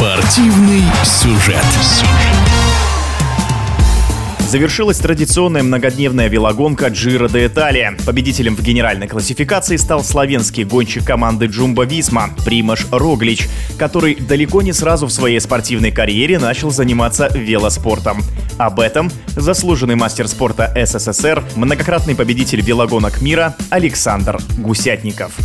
Спортивный 0.00 0.82
сюжет. 1.04 1.62
Завершилась 4.48 4.96
традиционная 4.96 5.62
многодневная 5.62 6.28
велогонка 6.28 6.86
Джиро 6.86 7.28
де 7.28 7.44
Италия. 7.44 7.98
Победителем 8.06 8.56
в 8.56 8.62
генеральной 8.62 9.08
классификации 9.08 9.76
стал 9.76 10.02
славянский 10.02 10.64
гонщик 10.64 11.04
команды 11.04 11.46
Джумба 11.46 11.84
Висма 11.84 12.30
Примаш 12.46 12.86
Роглич, 12.90 13.46
который 13.76 14.14
далеко 14.14 14.62
не 14.62 14.72
сразу 14.72 15.06
в 15.06 15.12
своей 15.12 15.38
спортивной 15.38 15.92
карьере 15.92 16.38
начал 16.38 16.70
заниматься 16.70 17.28
велоспортом. 17.34 18.22
Об 18.56 18.80
этом 18.80 19.10
заслуженный 19.36 19.96
мастер 19.96 20.28
спорта 20.28 20.72
СССР, 20.82 21.44
многократный 21.56 22.16
победитель 22.16 22.62
велогонок 22.62 23.20
мира 23.20 23.54
Александр 23.68 24.40
Гусятников. 24.56 25.36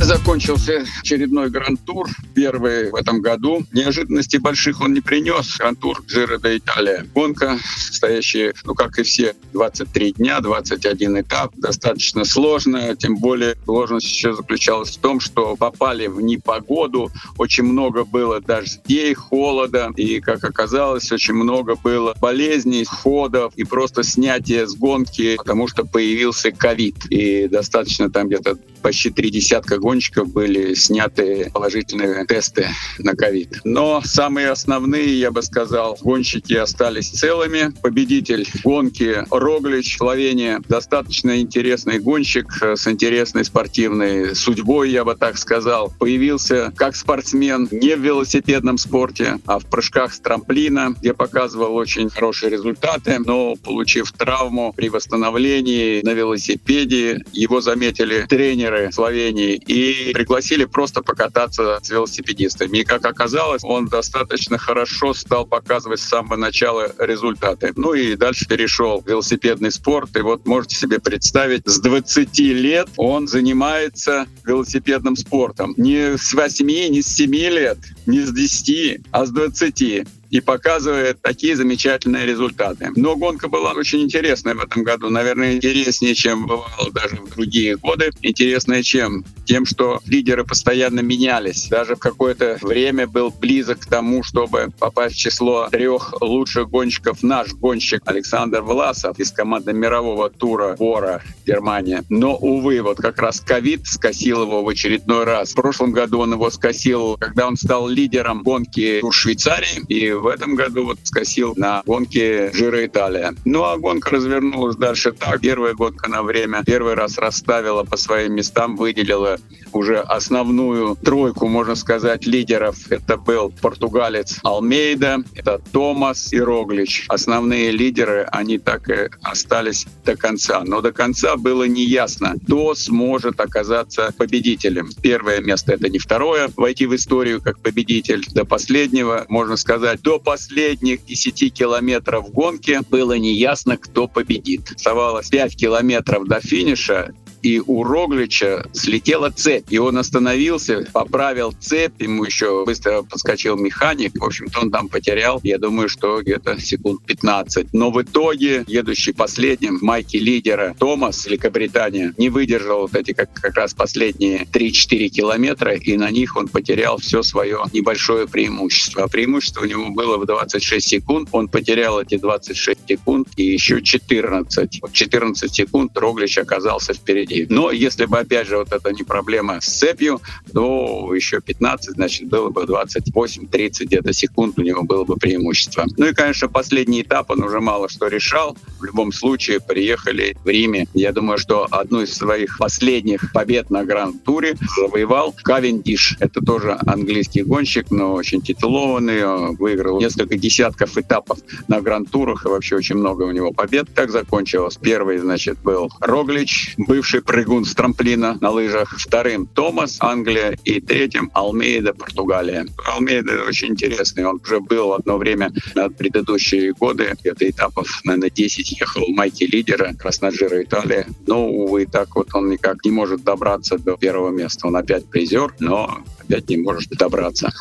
Закончился 0.00 0.84
очередной 1.00 1.50
гранд-тур, 1.50 2.08
первый 2.34 2.90
в 2.90 2.94
этом 2.94 3.20
году. 3.20 3.64
Неожиданностей 3.72 4.38
больших 4.38 4.80
он 4.80 4.92
не 4.92 5.00
принес. 5.00 5.56
Гранд-тур 5.58 6.02
Джиро 6.06 6.38
де 6.38 6.58
Италия. 6.58 7.06
Гонка, 7.14 7.58
состоящая, 7.78 8.54
ну 8.64 8.74
как 8.74 8.98
и 8.98 9.02
все, 9.02 9.34
23 9.52 10.12
дня, 10.12 10.40
21 10.40 11.20
этап. 11.20 11.52
Достаточно 11.56 12.24
сложная, 12.24 12.94
тем 12.94 13.16
более 13.16 13.56
сложность 13.64 14.06
еще 14.06 14.34
заключалась 14.34 14.96
в 14.96 15.00
том, 15.00 15.18
что 15.18 15.56
попали 15.56 16.06
в 16.06 16.20
непогоду. 16.20 17.10
Очень 17.38 17.64
много 17.64 18.04
было 18.04 18.40
дождей, 18.40 19.14
холода. 19.14 19.92
И, 19.96 20.20
как 20.20 20.44
оказалось, 20.44 21.10
очень 21.10 21.34
много 21.34 21.74
было 21.74 22.14
болезней, 22.20 22.84
ходов 22.84 23.52
и 23.56 23.64
просто 23.64 24.02
снятия 24.02 24.66
с 24.66 24.74
гонки, 24.76 25.36
потому 25.36 25.66
что 25.68 25.84
появился 25.84 26.52
ковид. 26.52 27.06
И 27.10 27.48
достаточно 27.48 28.10
там 28.10 28.28
где-то 28.28 28.58
почти 28.82 29.10
три 29.10 29.30
десятка 29.30 29.78
гонщиков 29.86 30.32
были 30.32 30.74
сняты 30.74 31.48
положительные 31.54 32.26
тесты 32.26 32.66
на 32.98 33.14
ковид. 33.14 33.60
Но 33.62 34.02
самые 34.04 34.48
основные, 34.48 35.16
я 35.16 35.30
бы 35.30 35.42
сказал, 35.42 35.96
гонщики 36.02 36.54
остались 36.54 37.10
целыми. 37.10 37.72
Победитель 37.82 38.48
гонки 38.64 39.24
Роглич, 39.30 39.96
Словения, 39.96 40.60
достаточно 40.68 41.40
интересный 41.40 42.00
гонщик 42.00 42.46
с 42.60 42.88
интересной 42.88 43.44
спортивной 43.44 44.34
судьбой, 44.34 44.90
я 44.90 45.04
бы 45.04 45.14
так 45.14 45.38
сказал. 45.38 45.92
Появился 46.00 46.72
как 46.74 46.96
спортсмен 46.96 47.68
не 47.70 47.94
в 47.94 48.00
велосипедном 48.00 48.78
спорте, 48.78 49.38
а 49.46 49.60
в 49.60 49.66
прыжках 49.66 50.14
с 50.14 50.18
трамплина, 50.18 50.96
где 50.98 51.14
показывал 51.14 51.76
очень 51.76 52.10
хорошие 52.10 52.50
результаты, 52.50 53.20
но 53.20 53.54
получив 53.54 54.10
травму 54.10 54.72
при 54.76 54.88
восстановлении 54.88 56.02
на 56.02 56.12
велосипеде, 56.12 57.22
его 57.32 57.60
заметили 57.60 58.26
тренеры 58.28 58.90
Словении 58.90 59.54
и 59.54 59.75
и 59.76 60.12
пригласили 60.12 60.64
просто 60.64 61.02
покататься 61.02 61.78
с 61.82 61.90
велосипедистами. 61.90 62.78
И, 62.78 62.84
как 62.84 63.04
оказалось, 63.04 63.62
он 63.62 63.88
достаточно 63.88 64.56
хорошо 64.58 65.12
стал 65.12 65.46
показывать 65.46 66.00
с 66.00 66.08
самого 66.08 66.36
начала 66.36 66.92
результаты. 66.98 67.72
Ну 67.76 67.92
и 67.92 68.16
дальше 68.16 68.46
перешел 68.46 69.02
в 69.02 69.06
велосипедный 69.06 69.70
спорт. 69.70 70.16
И 70.16 70.20
вот 70.20 70.46
можете 70.46 70.76
себе 70.76 70.98
представить, 70.98 71.62
с 71.66 71.78
20 71.80 72.38
лет 72.38 72.88
он 72.96 73.28
занимается 73.28 74.26
велосипедным 74.44 75.16
спортом. 75.16 75.74
Не 75.76 76.16
с 76.16 76.32
8, 76.32 76.66
не 76.66 77.02
с 77.02 77.08
7 77.08 77.34
лет, 77.34 77.78
не 78.06 78.20
с 78.20 78.32
10, 78.32 79.00
а 79.10 79.26
с 79.26 79.30
20 79.30 80.06
и 80.30 80.40
показывает 80.40 81.20
такие 81.22 81.56
замечательные 81.56 82.26
результаты. 82.26 82.90
Но 82.96 83.16
гонка 83.16 83.48
была 83.48 83.72
очень 83.72 84.02
интересная 84.02 84.54
в 84.54 84.60
этом 84.60 84.82
году. 84.82 85.10
Наверное, 85.10 85.54
интереснее, 85.54 86.14
чем 86.14 86.46
бывало 86.46 86.90
даже 86.92 87.16
в 87.16 87.34
другие 87.34 87.76
годы. 87.76 88.10
Интересная 88.22 88.82
чем? 88.82 89.24
Тем, 89.44 89.64
что 89.64 90.00
лидеры 90.06 90.44
постоянно 90.44 91.00
менялись. 91.00 91.68
Даже 91.68 91.94
в 91.94 91.98
какое-то 91.98 92.58
время 92.60 93.06
был 93.06 93.30
близок 93.30 93.80
к 93.80 93.86
тому, 93.86 94.22
чтобы 94.22 94.68
попасть 94.78 95.16
в 95.16 95.18
число 95.18 95.68
трех 95.70 96.20
лучших 96.20 96.68
гонщиков 96.68 97.22
наш 97.22 97.52
гонщик 97.52 98.02
Александр 98.04 98.62
Власов 98.62 99.18
из 99.18 99.30
команды 99.30 99.72
мирового 99.72 100.30
тура 100.30 100.76
Бора 100.78 101.22
Германия. 101.46 102.04
Но, 102.08 102.36
увы, 102.36 102.82
вот 102.82 102.98
как 102.98 103.18
раз 103.20 103.40
ковид 103.40 103.86
скосил 103.86 104.42
его 104.42 104.62
в 104.62 104.68
очередной 104.68 105.24
раз. 105.24 105.52
В 105.52 105.54
прошлом 105.54 105.92
году 105.92 106.20
он 106.20 106.32
его 106.32 106.50
скосил, 106.50 107.16
когда 107.18 107.46
он 107.46 107.56
стал 107.56 107.88
лидером 107.88 108.42
гонки 108.42 108.98
Тур 109.00 109.14
Швейцарии. 109.14 109.84
И 109.88 110.12
в 110.20 110.26
этом 110.26 110.54
году 110.54 110.86
вот 110.86 110.98
скосил 111.02 111.54
на 111.56 111.82
гонке 111.86 112.50
Жира 112.52 112.84
Италия. 112.86 113.34
Ну 113.44 113.64
а 113.64 113.76
гонка 113.76 114.10
развернулась 114.10 114.76
дальше 114.76 115.12
так. 115.12 115.40
Первая 115.40 115.74
гонка 115.74 116.08
на 116.08 116.22
время 116.22 116.62
первый 116.64 116.94
раз 116.94 117.18
расставила 117.18 117.84
по 117.84 117.96
своим 117.96 118.34
местам, 118.34 118.76
выделила 118.76 119.38
уже 119.72 119.98
основную 119.98 120.96
тройку, 120.96 121.46
можно 121.48 121.74
сказать, 121.74 122.26
лидеров. 122.26 122.76
Это 122.90 123.16
был 123.16 123.52
португалец 123.60 124.38
Алмейда, 124.42 125.22
это 125.34 125.60
Томас 125.72 126.32
и 126.32 126.40
Роглич. 126.40 127.06
Основные 127.08 127.70
лидеры, 127.70 128.26
они 128.32 128.58
так 128.58 128.88
и 128.88 129.10
остались 129.22 129.86
до 130.04 130.16
конца. 130.16 130.62
Но 130.64 130.80
до 130.80 130.92
конца 130.92 131.36
было 131.36 131.64
неясно, 131.64 132.34
кто 132.44 132.74
сможет 132.74 133.40
оказаться 133.40 134.12
победителем. 134.16 134.90
Первое 135.02 135.40
место— 135.40 135.72
это 135.74 135.88
не 135.88 135.98
второе, 135.98 136.50
войти 136.56 136.86
в 136.86 136.94
историю 136.94 137.40
как 137.42 137.58
победитель. 137.58 138.24
До 138.32 138.44
последнего, 138.44 139.26
можно 139.28 139.56
сказать, 139.56 140.00
до 140.06 140.20
последних 140.20 141.04
10 141.04 141.52
километров 141.52 142.30
гонки 142.30 142.78
было 142.88 143.18
неясно, 143.18 143.76
кто 143.76 144.06
победит. 144.06 144.70
Оставалось 144.76 145.28
5 145.30 145.56
километров 145.56 146.28
до 146.28 146.40
финиша, 146.40 147.12
и 147.42 147.60
у 147.60 147.82
Роглича 147.82 148.66
слетела 148.72 149.30
цепь. 149.30 149.64
И 149.70 149.78
он 149.78 149.98
остановился, 149.98 150.86
поправил 150.92 151.52
цепь, 151.52 152.00
ему 152.00 152.24
еще 152.24 152.64
быстро 152.64 153.02
подскочил 153.02 153.56
механик. 153.56 154.18
В 154.18 154.24
общем-то, 154.24 154.60
он 154.60 154.70
там 154.70 154.88
потерял, 154.88 155.40
я 155.42 155.58
думаю, 155.58 155.88
что 155.88 156.22
где-то 156.22 156.60
секунд 156.60 157.04
15. 157.04 157.72
Но 157.72 157.90
в 157.90 158.02
итоге, 158.02 158.64
едущий 158.66 159.14
последним 159.14 159.78
в 159.78 159.82
майке 159.82 160.18
лидера 160.18 160.74
Томас, 160.78 161.26
Великобритания, 161.26 162.14
не 162.16 162.28
выдержал 162.28 162.82
вот 162.82 162.94
эти 162.94 163.12
как, 163.12 163.32
как 163.32 163.54
раз 163.56 163.74
последние 163.74 164.44
3-4 164.44 165.08
километра, 165.08 165.74
и 165.74 165.96
на 165.96 166.10
них 166.10 166.36
он 166.36 166.48
потерял 166.48 166.98
все 166.98 167.22
свое 167.22 167.60
небольшое 167.72 168.26
преимущество. 168.26 169.04
А 169.04 169.08
преимущество 169.08 169.62
у 169.62 169.66
него 169.66 169.90
было 169.90 170.16
в 170.18 170.26
26 170.26 170.86
секунд. 170.86 171.28
Он 171.32 171.48
потерял 171.48 172.00
эти 172.00 172.16
26 172.16 172.80
секунд 172.88 173.28
и 173.36 173.44
еще 173.44 173.82
14. 173.82 174.80
14 174.92 175.54
секунд 175.54 175.96
Роглич 175.96 176.38
оказался 176.38 176.94
впереди. 176.94 177.25
Но 177.48 177.70
если 177.70 178.06
бы, 178.06 178.18
опять 178.18 178.46
же, 178.46 178.56
вот 178.56 178.72
это 178.72 178.92
не 178.92 179.02
проблема 179.02 179.60
с 179.60 179.66
цепью, 179.66 180.20
то 180.52 181.12
еще 181.14 181.40
15, 181.40 181.94
значит, 181.94 182.28
было 182.28 182.50
бы 182.50 182.62
28-30 182.62 183.84
где-то 183.84 184.12
секунд 184.12 184.58
у 184.58 184.62
него 184.62 184.82
было 184.82 185.04
бы 185.04 185.16
преимущество. 185.16 185.84
Ну 185.96 186.06
и, 186.06 186.12
конечно, 186.12 186.48
последний 186.48 187.02
этап 187.02 187.30
он 187.30 187.42
уже 187.42 187.60
мало 187.60 187.88
что 187.88 188.08
решал. 188.08 188.56
В 188.78 188.84
любом 188.84 189.12
случае, 189.12 189.60
приехали 189.60 190.36
в 190.44 190.48
Риме. 190.48 190.86
Я 190.94 191.12
думаю, 191.12 191.38
что 191.38 191.66
одну 191.70 192.02
из 192.02 192.14
своих 192.14 192.58
последних 192.58 193.32
побед 193.32 193.70
на 193.70 193.84
Гранд-туре 193.84 194.56
завоевал 194.76 195.34
Кавендиш. 195.42 196.16
Это 196.20 196.40
тоже 196.40 196.78
английский 196.86 197.42
гонщик, 197.42 197.90
но 197.90 198.14
очень 198.14 198.40
титулованный. 198.42 199.54
Выиграл 199.56 200.00
несколько 200.00 200.36
десятков 200.36 200.96
этапов 200.98 201.38
на 201.68 201.80
Гранд-турах 201.80 202.44
и 202.44 202.48
вообще 202.48 202.76
очень 202.76 202.96
много 202.96 203.24
у 203.24 203.30
него 203.30 203.52
побед. 203.52 203.92
Так 203.94 204.10
закончилось. 204.10 204.78
Первый, 204.80 205.18
значит, 205.18 205.58
был 205.62 205.90
Роглич, 206.00 206.74
бывший 206.76 207.15
прыгун 207.20 207.64
с 207.64 207.74
трамплина 207.74 208.38
на 208.40 208.50
лыжах. 208.50 208.94
Вторым 208.98 209.46
Томас, 209.46 209.98
Англия. 210.00 210.56
И 210.64 210.80
третьим 210.80 211.30
Алмейда, 211.34 211.94
Португалия. 211.94 212.66
Алмейда 212.86 213.44
очень 213.48 213.68
интересный. 213.68 214.24
Он 214.24 214.40
уже 214.42 214.60
был 214.60 214.92
одно 214.92 215.18
время 215.18 215.52
на 215.74 215.88
предыдущие 215.88 216.72
годы. 216.72 217.14
Где-то 217.20 217.48
этапов, 217.48 218.00
наверное, 218.04 218.30
10 218.30 218.80
ехал 218.80 219.04
в 219.06 219.14
майке 219.14 219.46
лидера 219.46 219.94
Красноджира 219.94 220.62
Италия. 220.62 221.06
Но, 221.26 221.48
увы, 221.48 221.86
так 221.86 222.14
вот 222.16 222.28
он 222.34 222.50
никак 222.50 222.84
не 222.84 222.90
может 222.90 223.24
добраться 223.24 223.78
до 223.78 223.96
первого 223.96 224.30
места. 224.30 224.66
Он 224.66 224.76
опять 224.76 225.06
призер, 225.06 225.54
но 225.60 225.98
опять 226.20 226.48
не 226.48 226.56
может 226.56 226.90
добраться. 226.90 227.52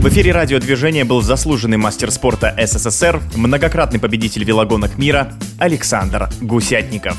В 0.00 0.08
эфире 0.08 0.32
радиодвижения 0.32 1.04
был 1.04 1.20
заслуженный 1.20 1.76
мастер 1.76 2.10
спорта 2.10 2.56
СССР, 2.56 3.20
многократный 3.36 4.00
победитель 4.00 4.44
велогонок 4.44 4.96
мира 4.96 5.34
Александр 5.58 6.30
Гусятников. 6.40 7.18